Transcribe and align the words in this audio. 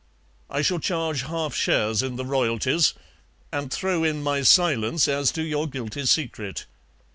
I 0.49 0.63
shall 0.63 0.79
charge 0.79 1.21
half 1.21 1.53
shares 1.53 2.01
in 2.01 2.15
the 2.15 2.25
royalties, 2.25 2.95
and 3.53 3.71
throw 3.71 4.03
in 4.03 4.23
my 4.23 4.41
silence 4.41 5.07
as 5.07 5.31
to 5.33 5.43
your 5.43 5.67
guilty 5.69 6.07
secret. 6.07 6.65